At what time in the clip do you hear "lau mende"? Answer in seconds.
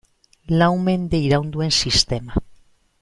0.61-1.19